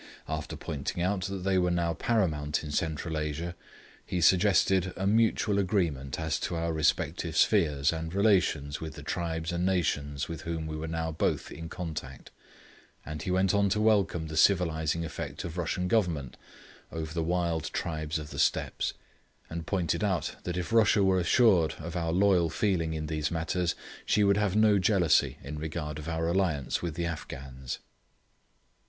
After 0.27 0.55
pointing 0.55 1.03
out 1.03 1.25
that 1.25 1.43
they 1.43 1.59
were 1.59 1.69
now 1.69 1.93
paramount 1.93 2.63
in 2.63 2.71
Central 2.71 3.19
Asia, 3.19 3.53
he 4.03 4.19
suggested 4.19 4.93
a 4.95 5.05
mutual 5.05 5.59
agreement 5.59 6.19
as 6.19 6.39
to 6.39 6.55
our 6.55 6.73
respective 6.73 7.37
spheres 7.37 7.93
and 7.93 8.11
relations 8.11 8.81
with 8.81 8.95
the 8.95 9.03
tribes 9.03 9.51
and 9.51 9.63
nations 9.63 10.27
with 10.27 10.41
whom 10.41 10.65
we 10.65 10.75
were 10.75 10.87
now 10.87 11.11
both 11.11 11.51
in 11.51 11.69
contact, 11.69 12.31
and 13.05 13.21
he 13.21 13.29
went 13.29 13.53
on 13.53 13.69
to 13.69 13.79
welcome 13.79 14.25
the 14.25 14.35
civilising 14.35 15.05
effect 15.05 15.43
of 15.43 15.55
Russian 15.55 15.87
government 15.87 16.35
over 16.91 17.13
the 17.13 17.21
wild 17.21 17.65
tribes 17.65 18.17
of 18.17 18.31
the 18.31 18.39
Steppes, 18.39 18.95
and 19.51 19.67
pointed 19.67 20.03
out 20.03 20.35
that 20.45 20.57
if 20.57 20.73
Russia 20.73 21.03
were 21.03 21.19
assured 21.19 21.73
of 21.77 21.95
our 21.95 22.11
loyal 22.11 22.49
feeling 22.49 22.95
in 22.95 23.05
these 23.05 23.29
matters, 23.29 23.75
she 24.03 24.23
would 24.23 24.37
have 24.37 24.55
no 24.55 24.79
jealousy 24.79 25.37
in 25.43 25.59
respect 25.59 25.99
of 25.99 26.09
our 26.09 26.27
alliance 26.27 26.81
with 26.81 26.95
the 26.95 27.05
Afghans. 27.05 27.77